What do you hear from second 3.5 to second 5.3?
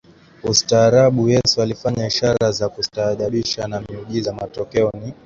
au miujiza Matokeo ni